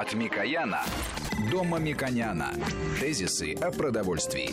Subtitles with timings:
[0.00, 0.84] От Микояна
[1.50, 2.52] до Мамиконяна.
[3.00, 4.50] Тезисы о продовольствии.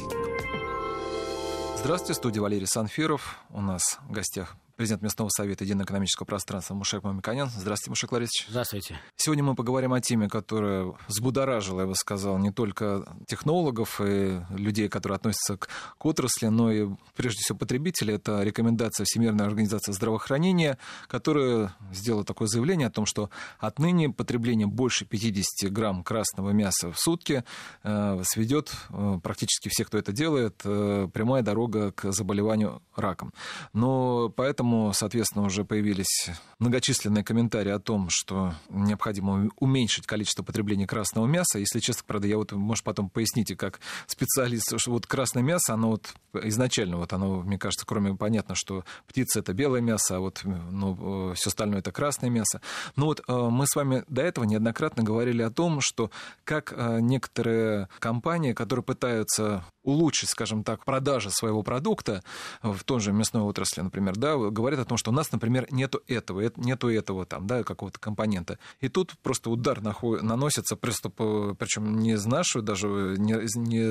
[1.78, 3.38] Здравствуйте, студия Валерий Санфиров.
[3.52, 7.50] У нас в гостях президент местного совета Единого экономического пространства Мушек Мамиканян.
[7.50, 8.48] Здравствуйте, Мушек Ларисович.
[8.50, 9.00] Здравствуйте.
[9.16, 14.90] Сегодня мы поговорим о теме, которая взбудоражила, я бы сказал, не только технологов и людей,
[14.90, 18.16] которые относятся к, к отрасли, но и, прежде всего, потребителей.
[18.16, 23.30] Это рекомендация Всемирной организации здравоохранения, которая сделала такое заявление о том, что
[23.60, 27.46] отныне потребление больше 50 грамм красного мяса в сутки
[27.84, 33.34] э, сведет э, практически всех, кто это делает, э, прямая дорога к заболеванию раком.
[33.74, 40.88] Но поэтому Поэтому, соответственно, уже появились многочисленные комментарии о том, что необходимо уменьшить количество потребления
[40.88, 41.60] красного мяса.
[41.60, 45.92] Если честно, правда, я вот, может, потом поясните, как специалист, что вот красное мясо, оно
[45.92, 50.42] вот изначально, вот оно, мне кажется, кроме понятно, что птица это белое мясо, а вот
[50.44, 52.60] ну, все остальное это красное мясо.
[52.96, 56.10] Но вот э, мы с вами до этого неоднократно говорили о том, что
[56.44, 62.24] как э, некоторые компании, которые пытаются улучшить, скажем так, продажи своего продукта
[62.64, 66.02] в том же мясной отрасли, например, да, говорят о том, что у нас, например, нету
[66.08, 68.58] этого, нету этого там, да, какого-то компонента.
[68.80, 73.34] И тут просто удар наносится, просто причем не из нашего, даже не,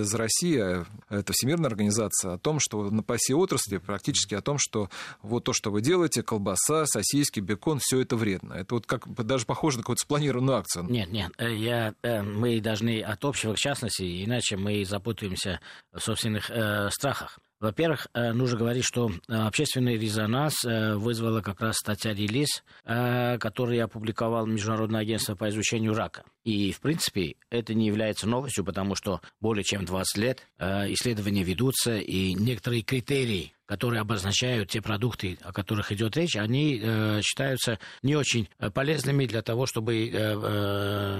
[0.00, 4.40] из России, а это Всемирная организация, о том, что на по всей отрасли практически о
[4.40, 4.88] том, что
[5.22, 8.54] вот то, что вы делаете, колбаса, сосиски, бекон, все это вредно.
[8.54, 10.84] Это вот как даже похоже на какую-то спланированную акцию.
[10.84, 15.60] Нет, нет, э, я, э, мы должны от общего к частности, иначе мы запутаемся
[15.92, 17.38] в собственных э, страхах.
[17.64, 23.80] Во-первых, э, нужно говорить, что э, общественный резонанс э, вызвала как раз статья «Релиз», который
[23.80, 26.24] опубликовал Международное агентство по изучению рака.
[26.44, 31.96] И, в принципе, это не является новостью, потому что более чем 20 лет исследования ведутся,
[31.96, 36.78] и некоторые критерии, которые обозначают те продукты, о которых идет речь, они
[37.22, 40.06] считаются не очень полезными для того, чтобы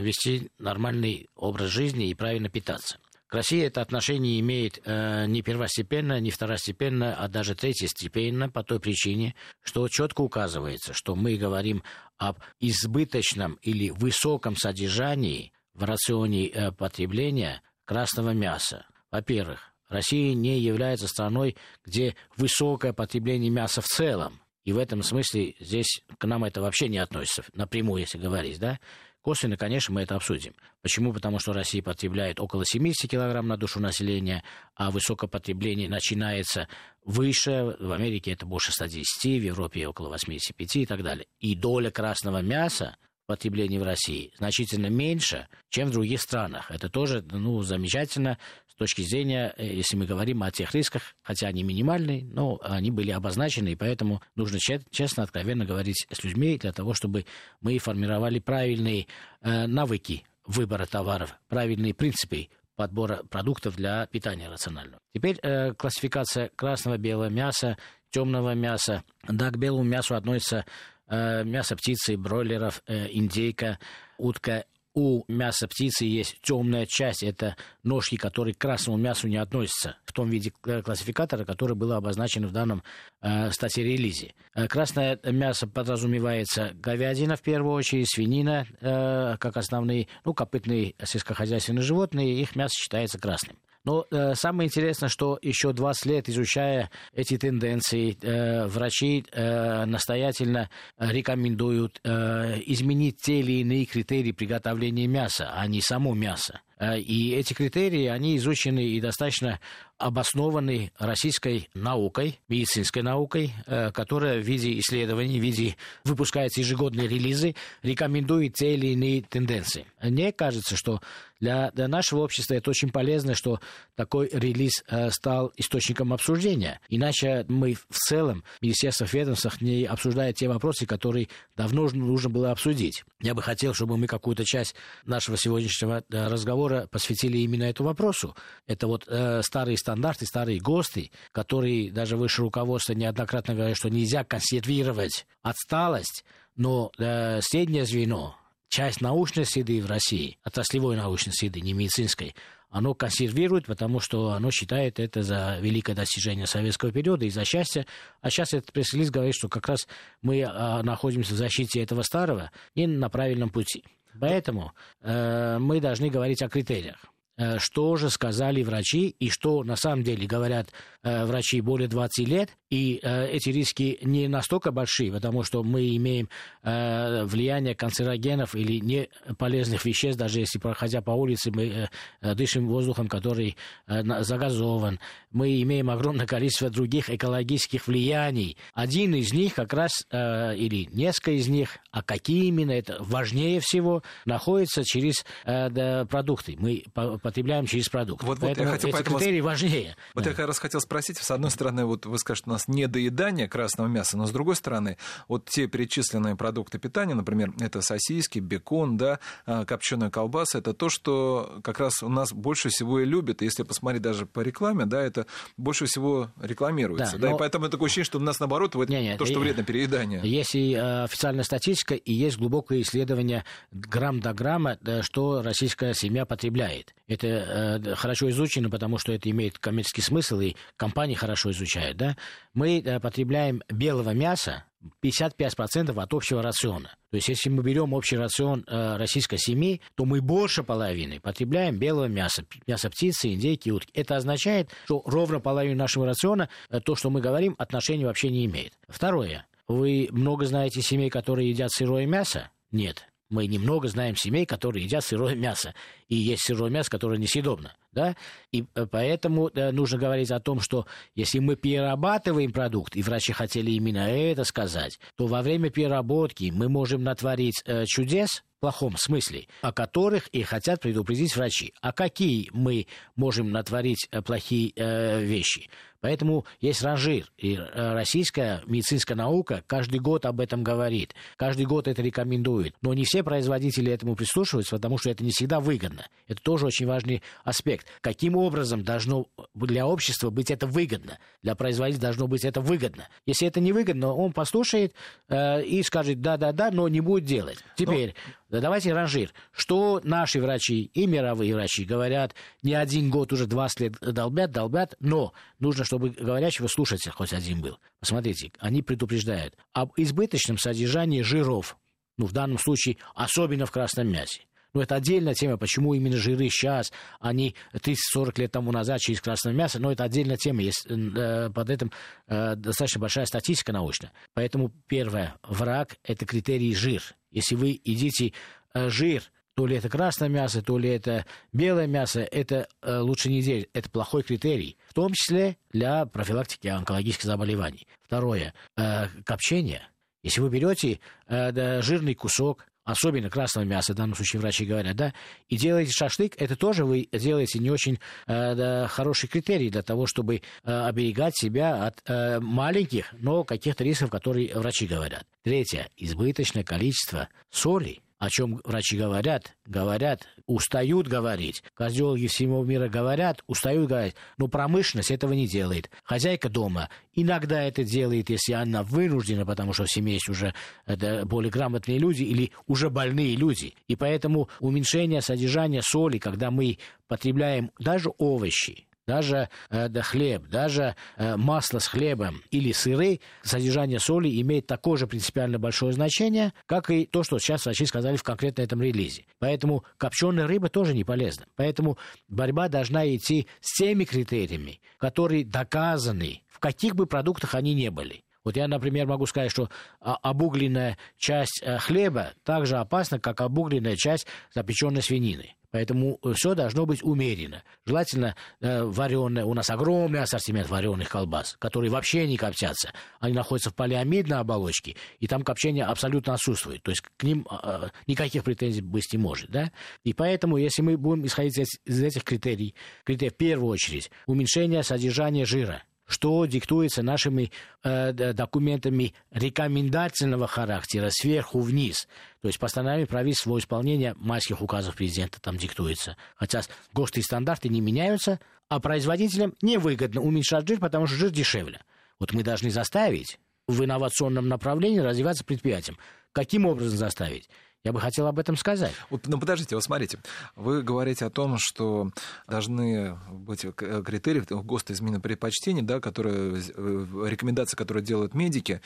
[0.03, 2.99] вести нормальный образ жизни и правильно питаться.
[3.35, 8.79] К России это отношение имеет э, не первостепенно, не второстепенно, а даже третьестепенно по той
[8.79, 11.83] причине, что четко указывается, что мы говорим
[12.17, 18.87] об избыточном или высоком содержании в рационе э, потребления красного мяса.
[19.11, 24.39] Во-первых, Россия не является страной, где высокое потребление мяса в целом.
[24.63, 28.79] И в этом смысле здесь к нам это вообще не относится, напрямую, если говорить, да.
[29.25, 30.53] Косвенно, конечно, мы это обсудим.
[30.83, 31.15] Почему?
[31.15, 36.69] Потому что Россия потребляет около 70 килограмм на душу населения, а высокое потребление начинается
[37.07, 37.75] выше.
[37.81, 41.27] В Америке это больше 110, в Европе около 85 и так далее.
[41.41, 46.71] И доля красного мяса потребления в России значительно меньше, чем в других странах.
[46.71, 48.39] Это тоже ну, замечательно
[48.75, 52.91] с точки зрения, э, если мы говорим о тех рисках, хотя они минимальные, но они
[52.91, 54.59] были обозначены, и поэтому нужно
[54.91, 57.25] честно, откровенно говорить с людьми для того, чтобы
[57.61, 59.07] мы формировали правильные
[59.43, 65.01] э, навыки выбора товаров, правильные принципы подбора продуктов для питания рационального.
[65.15, 67.77] Теперь э, классификация красного белого мяса,
[68.11, 69.05] темного мяса.
[69.29, 70.65] Да, к белому мясу относится
[71.09, 73.79] мясо птицы, бройлеров, э, индейка,
[74.19, 79.97] утка у мяса птицы есть темная часть, это ножки, которые к красному мясу не относятся,
[80.05, 82.85] в том виде классификатора, который был обозначен в данном
[83.21, 84.35] э, статье релизе.
[84.55, 91.83] Э, красное мясо подразумевается говядина в первую очередь, свинина, э, как основные, ну, копытные сельскохозяйственные
[91.83, 93.57] животные, их мясо считается красным.
[93.85, 100.71] Но э, самое интересное, что еще 20 лет изучая эти тенденции, э, врачи э, настоятельно
[100.99, 106.61] рекомендуют э, изменить те или иные критерии приготовления мяса, а не само мясо.
[106.79, 109.61] Э, и эти критерии, они изучены и достаточно
[109.99, 117.55] обоснованы российской наукой, медицинской наукой, э, которая в виде исследований, в виде выпускается ежегодные релизы,
[117.83, 119.87] рекомендует те или иные тенденции.
[120.03, 121.01] Мне кажется, что
[121.41, 123.61] для, для нашего общества это очень полезно, что
[123.97, 126.81] такой релиз э, стал источником обсуждения.
[126.89, 133.05] Иначе мы в целом, Министерство ведомствах не обсуждает те вопросы, которые давно нужно было обсудить.
[133.21, 138.37] Я бы хотел, чтобы мы какую-то часть нашего сегодняшнего разговора посвятили именно этому вопросу.
[138.67, 144.25] Это вот э, старые стандарты, старые ГОСТы, которые даже выше руководства неоднократно говорят, что нельзя
[144.25, 146.25] консервировать отсталость,
[146.57, 148.37] но э, среднее звено,
[148.69, 152.35] часть научной среды в России, отраслевой научной среды, не медицинской,
[152.75, 157.87] оно консервирует, потому что оно считает это за великое достижение советского периода и за счастье.
[158.21, 159.87] А сейчас этот пресс-релиз говорит, что как раз
[160.23, 163.85] мы а, находимся в защите этого старого и на правильном пути.
[164.21, 164.73] Поэтому
[165.03, 167.14] э, мы должны говорить о критериях.
[167.37, 170.69] Э, что же сказали врачи и что на самом деле говорят
[171.03, 172.51] э, врачи более 20 лет.
[172.71, 176.29] И э, эти риски не настолько большие, потому что мы имеем
[176.63, 181.89] влияние канцерогенов или неполезных веществ, даже если, проходя по улице, мы
[182.21, 183.57] дышим воздухом, который
[183.87, 184.99] загазован.
[185.31, 188.57] Мы имеем огромное количество других экологических влияний.
[188.73, 194.03] Один из них как раз, или несколько из них, а какие именно, это важнее всего,
[194.25, 196.57] находится через продукты.
[196.59, 196.85] Мы
[197.25, 198.23] потребляем через продукт.
[198.23, 199.17] Вот, поэтому вот я хотел, эти поэтому...
[199.17, 199.97] критерии важнее.
[200.15, 200.31] Вот да.
[200.31, 203.89] я как раз хотел спросить, с одной стороны, вот вы скажете, у нас недоедание красного
[203.89, 209.21] мяса, но с другой стороны, вот те перечисленные продукты питания, например, это сосиски, бекон, да,
[209.47, 213.41] а, копченая колбаса, это то, что как раз у нас больше всего и любят.
[213.41, 215.27] И если посмотреть даже по рекламе, да, это
[215.57, 217.13] больше всего рекламируется.
[217.13, 217.37] Да, да, но...
[217.37, 220.21] и поэтому такое ощущение, что у нас наоборот вот не, не, то, что вредно переедание.
[220.23, 226.27] Есть и э, официальная статистика, и есть глубокое исследование грамм до грамма, что российская семья
[226.27, 226.95] потребляет.
[227.15, 231.97] Это э, хорошо изучено, потому что это имеет коммерческий смысл, и компании хорошо изучают.
[231.97, 232.17] Да?
[232.53, 234.65] Мы э, потребляем белого мяса
[235.03, 236.91] 55% от общего рациона.
[237.11, 241.79] То есть, если мы берем общий рацион э, российской семьи, то мы больше половины потребляем
[241.79, 243.91] белого мяса, мясо птицы, индейки, утки.
[243.95, 248.45] Это означает, что ровно половину нашего рациона, э, то, что мы говорим, отношения вообще не
[248.47, 248.73] имеет.
[248.89, 249.47] Второе.
[249.69, 252.51] Вы много знаете семей, которые едят сырое мясо?
[252.71, 253.07] Нет.
[253.35, 255.75] Мы немного знаем семей, которые едят сырое мясо.
[256.09, 257.75] И есть сырое мясо, которое несъедобно.
[257.91, 258.15] Да?
[258.53, 260.87] И э, поэтому э, нужно говорить о том, что
[261.17, 266.69] если мы перерабатываем продукт, и врачи хотели именно это сказать, то во время переработки мы
[266.69, 271.75] можем натворить э, чудес, в плохом смысле, о которых и хотят предупредить врачи.
[271.83, 275.69] А какие мы можем натворить плохие э, вещи?
[276.05, 281.89] Поэтому есть ранжир, и э, российская медицинская наука каждый год об этом говорит, каждый год
[281.89, 282.75] это рекомендует.
[282.83, 286.07] Но не все производители этому прислушиваются, потому что это не всегда выгодно.
[286.29, 287.87] Это тоже очень важный аспект.
[288.03, 291.17] Каким образом должно для общества быть это выгодно?
[291.43, 293.09] Для производителя должно быть это выгодно.
[293.25, 294.93] Если это не выгодно, он послушает
[295.31, 297.61] э, и скажет да-да-да, но не будет делать.
[297.79, 298.09] Теперь...
[298.09, 298.35] Но...
[298.55, 299.33] Да давайте ранжир.
[299.51, 304.95] Что наши врачи и мировые врачи говорят, не один год, уже 20 лет долбят, долбят,
[305.01, 307.79] но нужно, чтобы говорящего слушатель хоть один был.
[308.01, 311.77] Посмотрите, они предупреждают об избыточном содержании жиров,
[312.17, 314.43] ну, в данном случае, особенно в красном мясе.
[314.75, 319.21] Ну, это отдельная тема, почему именно жиры сейчас, а не 30-40 лет тому назад через
[319.21, 321.93] красное мясо, но это отдельная тема, есть э, под этим
[322.27, 324.13] э, достаточно большая статистика научная.
[324.35, 327.03] Поэтому первое, враг– это критерий жир.
[327.31, 328.33] Если вы едите
[328.75, 329.23] э, жир,
[329.55, 333.69] то ли это красное мясо, то ли это белое мясо, это э, лучше не делать.
[333.73, 337.87] Это плохой критерий, в том числе для профилактики онкологических заболеваний.
[338.03, 339.83] Второе, э, копчение.
[340.23, 344.97] Если вы берете э, да, жирный кусок, особенно красного мяса, в данном случае врачи говорят,
[344.97, 345.15] да,
[345.49, 350.07] и делаете шашлык, это тоже вы делаете не очень э, да, хороший критерий для того,
[350.07, 355.25] чтобы э, оберегать себя от э, маленьких, но каких-то рисков, которые врачи говорят.
[355.43, 361.63] Третье, избыточное количество соли о чем врачи говорят, говорят, устают говорить.
[361.75, 364.15] Кардиологи всего мира говорят, устают говорить.
[364.39, 365.91] Но промышленность этого не делает.
[366.05, 370.55] Хозяйка дома иногда это делает, если она вынуждена, потому что в семье есть уже
[370.87, 373.75] это более грамотные люди или уже больные люди.
[373.89, 380.97] И поэтому уменьшение содержания соли, когда мы потребляем даже овощи, даже э, да, хлеб, даже
[381.17, 386.91] э, масло с хлебом или сыры, содержание соли имеет такое же принципиально большое значение, как
[386.91, 389.27] и то, что сейчас врачи сказали в конкретно этом релизе.
[389.39, 391.47] Поэтому копченая рыба тоже не полезна.
[391.57, 397.91] Поэтому борьба должна идти с теми критериями, которые доказаны, в каких бы продуктах они не
[397.91, 398.25] были.
[398.45, 399.71] Вот я, например, могу сказать, что
[400.01, 405.55] а, обугленная часть э, хлеба так же опасна, как обугленная часть запеченной свинины.
[405.75, 407.65] Поэтому э, все должно быть умеренно.
[407.85, 409.45] Желательно э, вареное.
[409.45, 412.93] У нас огромный ассортимент вареных колбас, которые вообще не коптятся.
[413.19, 416.85] Они находятся в полиамидной оболочке, и там копчение абсолютно отсутствует.
[416.85, 419.51] То есть к ним э, никаких претензий быть не может.
[419.51, 419.73] Да?
[420.05, 424.85] И поэтому, если мы будем исходить из, из этих критерий, критерий в первую очередь уменьшение
[424.85, 427.51] содержания жира– что диктуется нашими
[427.83, 432.09] э, документами рекомендательного характера сверху вниз.
[432.43, 436.17] То есть постановление правительства во исполнение майских указов президента там диктуется.
[436.37, 441.81] Хотя ГОСТы и стандарты не меняются, а производителям невыгодно уменьшать жир, потому что жир дешевле.
[442.19, 445.97] Вот мы должны заставить в инновационном направлении развиваться предприятием.
[446.33, 447.49] Каким образом заставить?
[447.85, 448.93] Я бы хотел об этом сказать.
[449.11, 450.19] Вот, ну, подождите, вот смотрите.
[450.57, 452.11] Вы говорите о том, что
[452.49, 458.81] должны быть критерии ГОСТ измены предпочтений, да, которые, э, рекомендации, которые делают медики,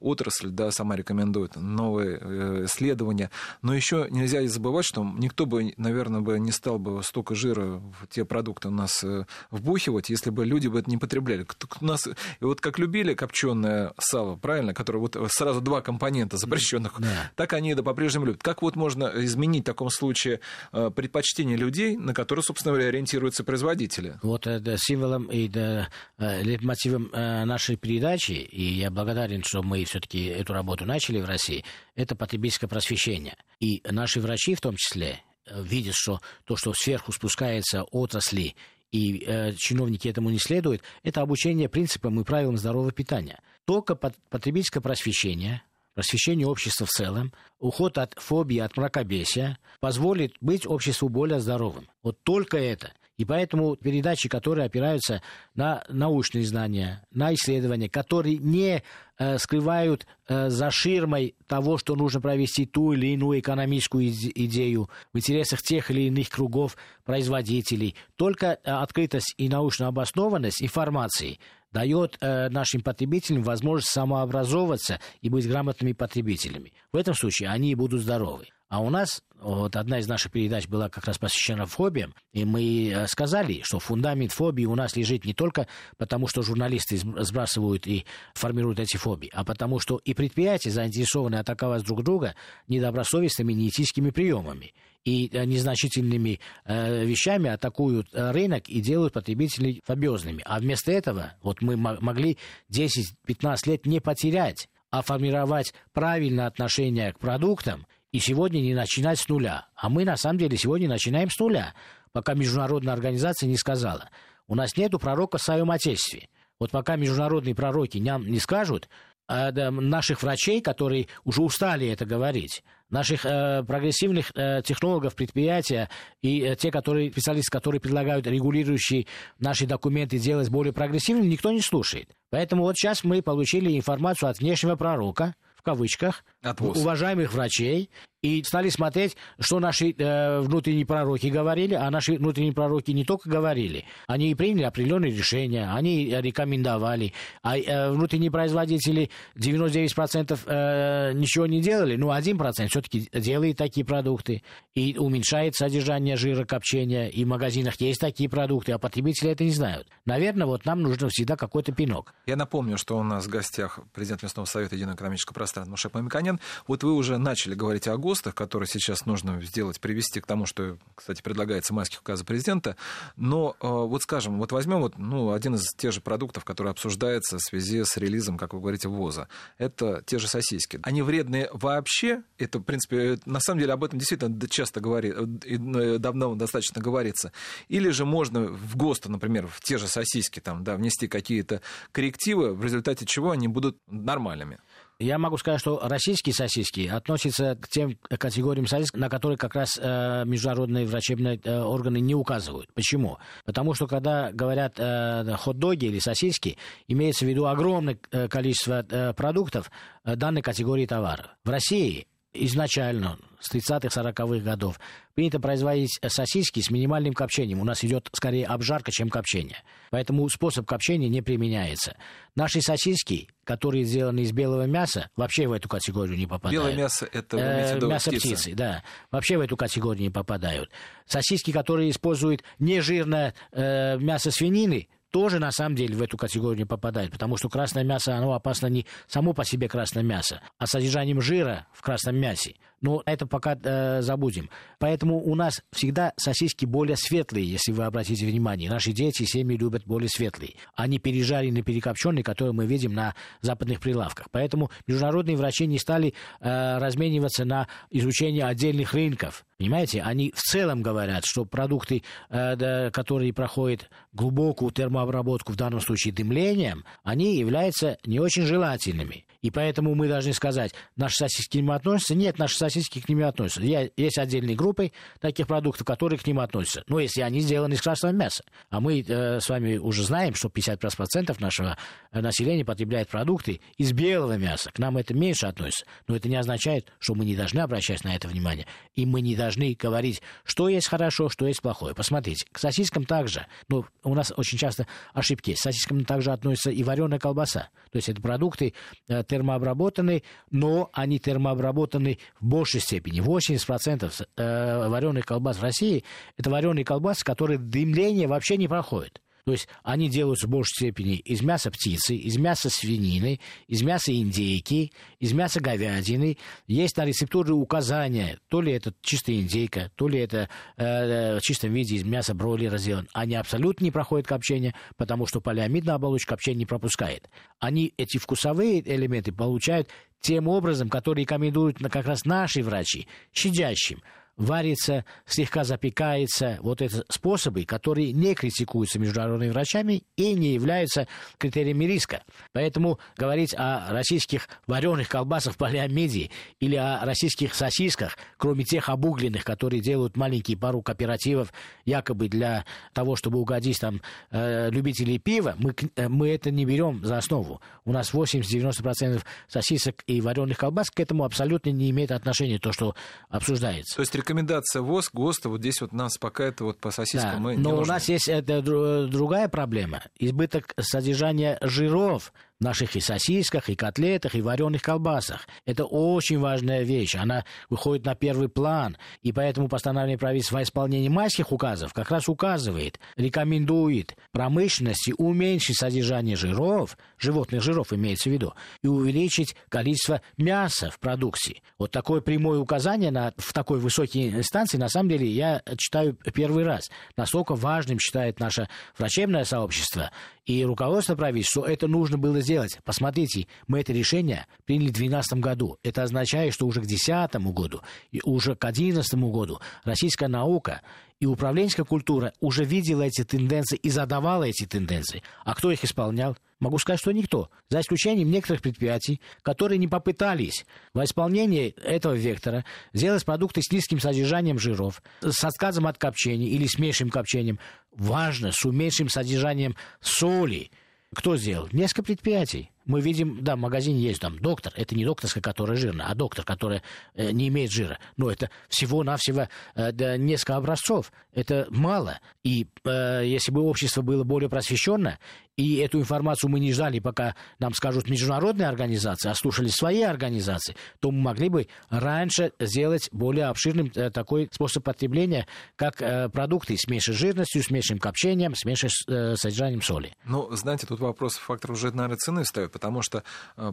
[0.00, 3.30] отрасль, да, сама рекомендует новые э, исследования.
[3.62, 8.06] Но еще нельзя забывать, что никто бы, наверное, бы не стал бы столько жира в
[8.10, 11.46] те продукты у нас э, вбухивать, если бы люди бы это не потребляли.
[11.80, 12.06] У нас,
[12.40, 17.30] вот как любили копченое сало, правильно, которое вот сразу два компонента запрещенных, да.
[17.34, 18.41] так они это по-прежнему любят.
[18.42, 20.40] Как вот можно изменить в таком случае
[20.72, 24.18] предпочтения людей, на которые, собственно говоря, ориентируются производители?
[24.22, 30.52] Вот это символом и да, лейтмотивом нашей передачи, и я благодарен, что мы все-таки эту
[30.52, 33.36] работу начали в России, это потребительское просвещение.
[33.60, 38.54] И наши врачи в том числе э, видят, что то, что сверху спускается отрасли,
[38.90, 43.40] и э, чиновники этому не следуют, это обучение принципам и правилам здорового питания.
[43.64, 45.62] Только потребительское просвещение,
[45.94, 51.88] просвещение общества в целом, уход от фобии, от мракобесия позволит быть обществу более здоровым.
[52.02, 52.92] Вот только это.
[53.18, 55.22] И поэтому передачи, которые опираются
[55.54, 58.82] на научные знания, на исследования, которые не
[59.18, 65.18] э, скрывают э, за ширмой того, что нужно провести ту или иную экономическую идею в
[65.18, 71.38] интересах тех или иных кругов производителей, только э, открытость и научная обоснованность информации
[71.72, 76.72] дает э, нашим потребителям возможность самообразовываться и быть грамотными потребителями.
[76.92, 78.46] В этом случае они будут здоровы.
[78.68, 82.88] А у нас вот одна из наших передач была как раз посвящена фобиям, и мы
[82.88, 85.66] э, сказали, что фундамент фобии у нас лежит не только
[85.98, 91.82] потому, что журналисты сбрасывают и формируют эти фобии, а потому что и предприятия заинтересованы атаковать
[91.82, 92.34] друг друга
[92.68, 94.72] недобросовестными неэтическими приемами
[95.04, 100.42] и э, незначительными э, вещами атакуют э, рынок и делают потребителей фобиозными.
[100.44, 102.38] А вместо этого вот мы могли
[102.70, 109.28] 10-15 лет не потерять, а формировать правильное отношение к продуктам и сегодня не начинать с
[109.28, 109.66] нуля.
[109.74, 111.74] А мы, на самом деле, сегодня начинаем с нуля,
[112.12, 114.10] пока международная организация не сказала.
[114.46, 116.28] У нас нету пророка в своем Отечестве.
[116.60, 118.88] Вот пока международные пророки нам не скажут,
[119.28, 122.62] наших врачей, которые уже устали это говорить,
[122.92, 125.88] наших э, прогрессивных э, технологов предприятия
[126.20, 129.06] и э, те, которые, специалисты, которые предлагают регулирующие
[129.38, 132.10] наши документы делать более прогрессивными, никто не слушает.
[132.30, 137.88] Поэтому вот сейчас мы получили информацию от внешнего пророка, в кавычках, от уважаемых врачей,
[138.22, 143.28] и стали смотреть, что наши э, внутренние пророки говорили, а наши внутренние пророки не только
[143.28, 147.12] говорили, они и приняли определенные решения, они рекомендовали,
[147.42, 154.42] а э, внутренние производители 99% э, ничего не делали, но 1% все-таки делает такие продукты
[154.74, 159.50] и уменьшает содержание жира, копчения, и в магазинах есть такие продукты, а потребители это не
[159.50, 159.88] знают.
[160.06, 162.14] Наверное, вот нам нужно всегда какой-то пинок.
[162.26, 166.38] Я напомню, что у нас в гостях президент Местного совета Единого экономического пространства Мушек Мамиканян.
[166.68, 170.76] Вот вы уже начали говорить о ГОСТах, которые сейчас нужно сделать, привести к тому, что,
[170.94, 172.76] кстати, предлагается майских указа президента.
[173.16, 177.38] Но э, вот скажем, вот возьмем вот, ну, один из тех же продуктов, который обсуждается
[177.38, 179.28] в связи с релизом, как вы говорите, ВОЗа.
[179.56, 180.78] Это те же сосиски.
[180.82, 182.22] Они вредные вообще.
[182.36, 187.32] Это, в принципе, на самом деле об этом действительно часто говорит, э, давно достаточно говорится.
[187.68, 192.52] Или же можно в ГОСТ, например, в те же сосиски там, да, внести какие-то коррективы,
[192.52, 194.58] в результате чего они будут нормальными.
[194.98, 199.78] Я могу сказать, что российские сосиски относятся к тем категориям сосисок, на которые как раз
[199.80, 202.72] э, международные врачебные э, органы не указывают.
[202.72, 203.18] Почему?
[203.44, 206.56] Потому что когда говорят э, хот-доги или сосиски,
[206.86, 209.70] имеется в виду огромное э, количество э, продуктов
[210.04, 211.26] э, данной категории товаров.
[211.44, 214.78] В России изначально с 30-х, 40-х годов
[215.14, 217.60] принято производить сосиски с минимальным копчением.
[217.60, 219.58] У нас идет скорее обжарка, чем копчение.
[219.90, 221.96] Поэтому способ копчения не применяется.
[222.34, 226.62] Наши сосиски, которые сделаны из белого мяса, вообще в эту категорию не попадают.
[226.62, 228.26] Белое мясо— это э, мясо птицы.
[228.28, 228.82] птицы, да.
[229.10, 230.70] Вообще в эту категорию не попадают.
[231.06, 236.64] Сосиски, которые используют нежирное э, мясо свинины, тоже на самом деле в эту категорию не
[236.64, 241.20] попадает, потому что красное мясо, оно опасно не само по себе красное мясо, а содержанием
[241.20, 242.56] жира в красном мясе.
[242.82, 244.50] Но это пока э, забудем.
[244.78, 248.68] Поэтому у нас всегда сосиски более светлые, если вы обратите внимание.
[248.68, 250.54] Наши дети, семьи любят более светлые,
[250.86, 254.26] не пережаренные, перекопченные, которые мы видим на западных прилавках.
[254.30, 260.82] Поэтому международные врачи не стали э, размениваться на изучение отдельных рынков Понимаете, они в целом
[260.82, 268.18] говорят, что продукты, э, которые проходят глубокую термообработку, в данном случае дымлением, они являются не
[268.18, 269.24] очень желательными.
[269.42, 272.14] И поэтому мы должны сказать, наши сосиски к ним относятся?
[272.14, 273.62] Нет, наши сосиски к ним относятся.
[273.62, 276.84] Есть отдельные группы таких продуктов, которые к ним относятся.
[276.86, 278.44] Но если они сделаны из красного мяса.
[278.70, 281.76] А мы э, с вами уже знаем, что 55% нашего
[282.12, 284.70] э, населения потребляет продукты из белого мяса.
[284.70, 285.86] К нам это меньше относится.
[286.06, 288.66] Но это не означает, что мы не должны обращать на это внимание.
[288.94, 291.94] И мы не должны говорить, что есть хорошо, что есть плохое.
[291.94, 293.46] Посмотрите, к сосискам также.
[293.68, 295.54] Ну, у нас очень часто ошибки.
[295.54, 297.70] К сосискам также относится и вареная колбаса.
[297.90, 298.74] То есть это продукты
[299.08, 303.22] э, термообработаны, но они термообработаны в большей степени.
[303.22, 306.04] 80% э, вареных колбас в России–
[306.36, 309.22] это вареные колбасы, которые дымление вообще не проходят.
[309.44, 314.14] То есть они делаются в большей степени из мяса птицы, из мяса свинины, из мяса
[314.14, 316.38] индейки, из мяса говядины.
[316.68, 321.72] Есть на рецептуре указания, то ли это чистая индейка, то ли это э, в чистом
[321.72, 323.08] виде из мяса бройлера сделан.
[323.12, 327.28] Они абсолютно не проходят копчение, потому что полиамидная оболочка копчение не пропускает.
[327.58, 329.88] Они эти вкусовые элементы получают
[330.20, 334.02] тем образом, который рекомендуют как раз наши врачи, щадящим
[334.36, 336.58] варится, слегка запекается.
[336.62, 341.06] Вот это способы, которые не критикуются международными врачами и не являются
[341.38, 342.22] критериями риска.
[342.52, 349.44] Поэтому говорить о российских вареных колбасах в полиамиде или о российских сосисках, кроме тех обугленных,
[349.44, 351.52] которые делают маленькие пару кооперативов,
[351.84, 357.04] якобы для того, чтобы угодить там э, любителей пива, мы, э, мы это не берем
[357.04, 357.60] за основу.
[357.84, 362.94] У нас 80-90% сосисок и вареных колбас к этому абсолютно не имеет отношения то, что
[363.28, 363.96] обсуждается.
[363.96, 367.38] То есть рекомендация ВОЗ, ГОСТа, вот здесь вот нас пока это вот по сосискам да,
[367.38, 367.82] мы Но нужно.
[367.82, 370.02] у нас есть это, другая проблема.
[370.18, 375.46] Избыток содержания жиров наших и сосисках, и котлетах, и вареных колбасах.
[375.66, 377.14] Это очень важная вещь.
[377.14, 378.96] Она выходит на первый план.
[379.22, 386.36] И поэтому постановление правительства о исполнении майских указов как раз указывает, рекомендует промышленности уменьшить содержание
[386.36, 391.62] жиров, животных жиров имеется в виду, и увеличить количество мяса в продукции.
[391.78, 396.64] Вот такое прямое указание на, в такой высокой инстанции, на самом деле, я читаю первый
[396.64, 396.90] раз.
[397.16, 400.10] Настолько важным считает наше врачебное сообщество
[400.44, 402.51] и руководство правительства, что это нужно было сделать.
[402.84, 405.78] Посмотрите, мы это решение приняли в 2012 году.
[405.82, 410.82] Это означает, что уже к 2010 году и уже к 2011 году российская наука
[411.22, 415.22] и управленческая культура уже видела эти тенденции и задавала эти тенденции.
[415.44, 416.36] А кто их исполнял?
[416.58, 417.48] Могу сказать, что никто.
[417.70, 424.00] За исключением некоторых предприятий, которые не попытались во исполнении этого вектора сделать продукты с низким
[424.00, 427.60] содержанием жиров, с отказом от копчения или с меньшим копчением.
[427.92, 430.70] Важно, с уменьшим содержанием соли.
[431.14, 431.68] Кто сделал?
[431.72, 432.70] Несколько предприятий.
[432.86, 434.72] Мы видим, да, в магазине есть там доктор.
[434.76, 436.82] Это не докторская, которая жирная, а доктор, который
[437.14, 437.98] э, не имеет жира.
[438.16, 441.12] Но это всего-навсего э, несколько образцов.
[441.34, 442.18] Это мало.
[442.44, 445.18] И э, если бы общество было более просвещенное,
[445.56, 450.76] и эту информацию мы не ждали, пока нам скажут международные организации, а слушали свои организации,
[451.00, 456.76] то мы могли бы раньше сделать более обширным э, такой способ потребления, как э, продукты
[456.78, 460.14] с меньшей жирностью, с меньшим копчением, с меньшим э, содержанием соли.
[460.24, 463.22] Ну, знаете, тут вопрос, фактор уже, наверное, цены ставит потому что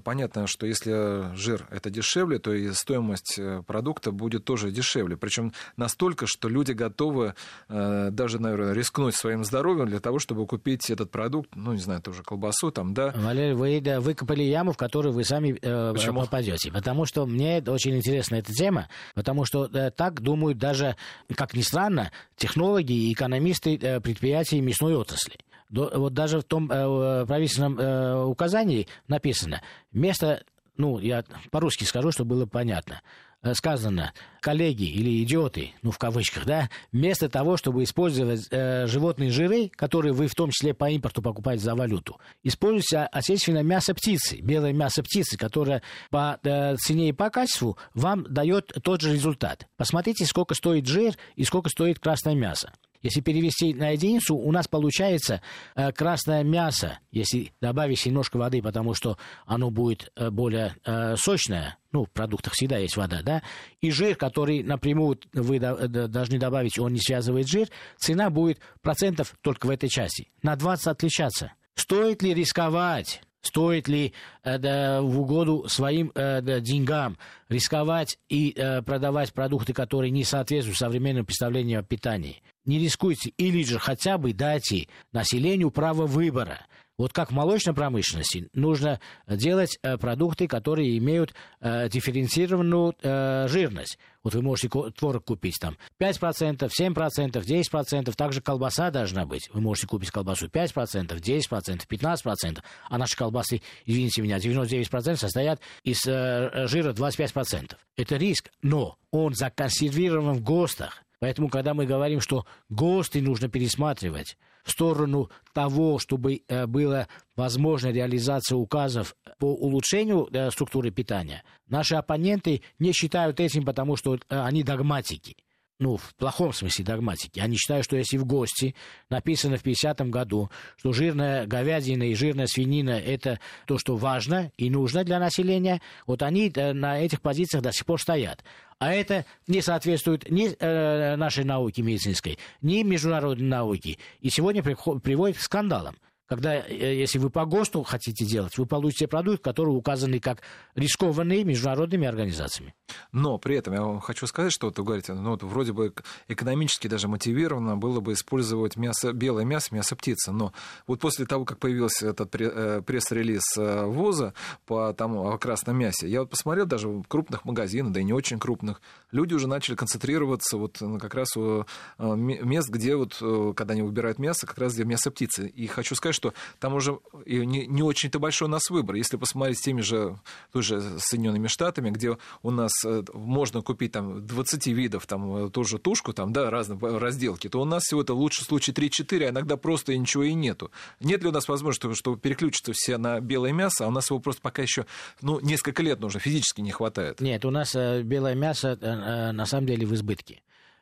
[0.03, 5.15] понятно, что если жир это дешевле, то и стоимость продукта будет тоже дешевле.
[5.15, 7.35] Причем настолько, что люди готовы
[7.69, 12.23] даже, наверное, рискнуть своим здоровьем для того, чтобы купить этот продукт, ну, не знаю, тоже
[12.23, 13.13] колбасу там, да.
[13.15, 16.21] Валерий, вы да, выкопали яму, в которую вы сами э, Почему?
[16.21, 16.71] попадете.
[16.71, 20.95] Потому что мне очень интересна эта тема, потому что э, так думают даже,
[21.35, 25.37] как ни странно, технологи и экономисты э, предприятий мясной отрасли
[25.69, 30.43] вот даже в том э, правительственном э, указании написано, место,
[30.77, 36.45] ну, я по-русски скажу, чтобы было понятно, э, сказано, коллеги или идиоты, ну, в кавычках,
[36.45, 41.21] да, вместо того, чтобы использовать э, животные жиры, которые вы в том числе по импорту
[41.21, 47.13] покупаете за валюту, используйте отечественное мясо птицы, белое мясо птицы, которое по э, цене и
[47.13, 49.67] по качеству вам дает тот же результат.
[49.77, 52.73] Посмотрите, сколько стоит жир и сколько стоит красное мясо.
[53.01, 55.41] Если перевести на единицу, у нас получается
[55.75, 61.77] э, красное мясо, если добавить немножко воды, потому что оно будет э, более э, сочное,
[61.91, 63.41] ну, в продуктах всегда есть вода, да,
[63.81, 68.59] и жир, который напрямую вы до, до, должны добавить, он не связывает жир, цена будет
[68.81, 71.53] процентов только в этой части, на 20 отличаться.
[71.75, 73.21] Стоит ли рисковать?
[73.41, 79.71] Стоит ли э, да, в угоду своим э, да, деньгам рисковать и э, продавать продукты,
[79.71, 82.41] которые не соответствуют современному представлению о питании?
[82.69, 86.65] не рискуйте, или же хотя бы дайте населению право выбора.
[86.99, 93.97] Вот как в молочной промышленности нужно делать э, продукты, которые имеют э, дифференцированную э, жирность.
[94.21, 99.49] Вот вы можете творог купить там 5%, 7%, 10%, также колбаса должна быть.
[99.53, 102.59] Вы можете купить колбасу 5%, 10%, 15%,
[102.89, 107.77] а наши колбасы, извините меня, 99% состоят из жира 25%.
[107.95, 111.01] Это риск, но он законсервирован в ГОСТах.
[111.19, 117.89] Поэтому, когда мы говорим, что ГОСТы нужно пересматривать в сторону того, чтобы э, была возможна
[117.89, 124.19] реализация указов по улучшению э, структуры питания, наши оппоненты не считают этим, потому что э,
[124.29, 125.37] они догматики
[125.79, 127.39] ну, в плохом смысле догматики.
[127.39, 128.75] Они считают, что если в ГОСТе
[129.09, 134.69] написано в 50-м году, что жирная говядина и жирная свинина– это то, что важно и
[134.69, 138.43] нужно для населения, вот они на этих позициях до сих пор стоят.
[138.77, 143.97] А это не соответствует ни э, нашей науке медицинской, ни международной науке.
[144.19, 145.95] И сегодня приводит к скандалам
[146.29, 150.41] когда, э, если вы по ГОСТу хотите делать, вы получите продукт, который указаны как
[150.75, 152.75] рискованный международными организациями.
[153.11, 155.91] Но при этом я вам хочу сказать, что вот вы говорите, ну, вот вроде бы
[156.27, 160.31] экономически даже мотивировано было бы использовать мясо, белое мясо, мясо птицы.
[160.31, 160.53] Но
[160.85, 164.35] вот после того, как появился этот э, пресс-релиз э, ВОЗа
[164.67, 168.13] по тому о красном мясе, я вот посмотрел даже в крупных магазинах, да и не
[168.13, 171.65] очень крупных, люди уже начали концентрироваться вот как раз у
[171.97, 173.15] мест, где вот,
[173.55, 175.47] когда они выбирают мясо, как раз где мясо птицы.
[175.47, 178.95] И хочу сказать, что там уже не, не очень-то большой у нас выбор.
[178.95, 180.19] Если посмотреть с теми же
[180.51, 185.79] тоже Соединенными Штатами, где у нас э, можно купить там 20 видов, там э, тоже
[185.79, 189.55] тушку, там, да, разные разделки, то у нас всего-то в лучшем случае 3-4, а иногда
[189.57, 190.71] просто ничего и нету.
[190.99, 194.19] Нет ли у нас возможности, чтобы переключиться все на белое мясо, а у нас его
[194.19, 194.85] просто пока еще,
[195.21, 197.21] ну, несколько лет нужно, физически не хватает?
[197.21, 200.41] Нет, у нас э, белое мясо на самом деле в избытке.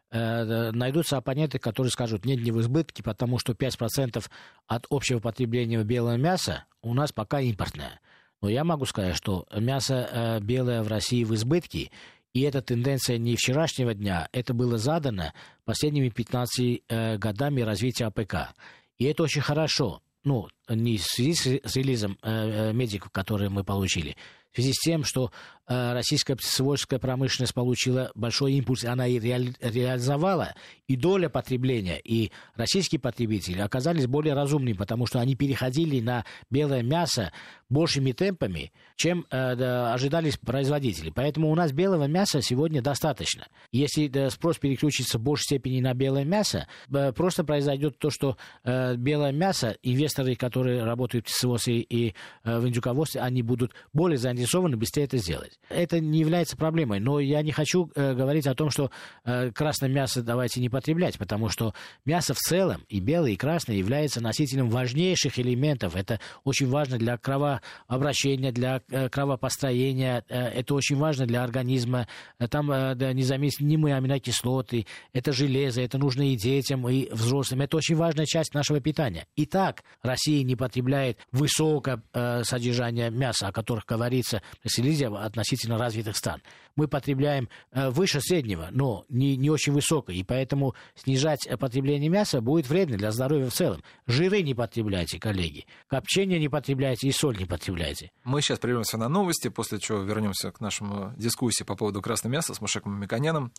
[0.09, 4.25] Э, найдутся оппоненты, которые скажут, нет, не в избытке, потому что 5%
[4.65, 7.99] от общего потребления белого мяса у нас пока импортное.
[8.41, 11.91] Но я могу сказать, что мясо э, белое в России в избытке,
[12.33, 15.33] и эта тенденция не вчерашнего дня, это было задано
[15.65, 18.53] последними 15 э, годами развития АПК.
[18.97, 20.01] И это очень хорошо.
[20.23, 24.17] Ну, не в связи с релизом медиков, которые мы получили,
[24.57, 25.31] в связи с тем, что
[25.69, 30.55] Э, российская птицеводческая промышленность получила большой импульс, она и реализовала,
[30.87, 36.83] и доля потребления, и российские потребители оказались более разумными, потому что они переходили на белое
[36.83, 37.33] мясо
[37.69, 41.11] большими темпами, чем э, да, ожидались производители.
[41.13, 43.47] Поэтому у нас белого мяса сегодня достаточно.
[43.73, 48.37] Если да, спрос переключится в большей степени на белое мясо, э, просто произойдет то, что
[48.63, 52.15] э, белое мясо, инвесторы, которые работают в птицеводстве и
[52.45, 54.46] э, в индюководстве, они будут более заинтересованы
[54.77, 56.99] быстрее это сделать это не является проблемой.
[56.99, 58.91] Но я не хочу э, говорить о том, что
[59.23, 61.73] э, красное мясо давайте не потреблять, потому что
[62.05, 65.95] мясо в целом, и белое, и красное, является носителем важнейших элементов.
[65.95, 72.07] Это очень важно для кровообращения, для э, кровопостроения, э, это очень важно для организма.
[72.49, 77.61] Там э, да, незаменимые аминокислоты, это железо, это нужно и детям, и взрослым.
[77.61, 79.27] Это очень важная часть нашего питания.
[79.35, 86.17] Итак, Россия не потребляет высокое э, содержание мяса, о которых говорится в Селизе относительно развитых
[86.17, 86.41] стран.
[86.75, 92.09] Мы потребляем э, выше среднего, но не, не очень высокое, и поэтому снижать э, потребление
[92.09, 93.83] мяса будет вредно для здоровья в целом.
[94.05, 98.11] Жиры не потребляйте, коллеги, копчение не потребляйте и соль не потребляйте.
[98.23, 102.53] Мы сейчас прервемся на новости, после чего вернемся к нашему дискуссии по поводу красного мяса
[102.53, 103.51] с Мушеком Миконяном.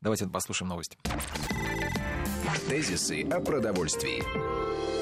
[0.00, 0.98] Давайте послушаем новости.
[2.68, 4.95] Тезисы о продовольствии.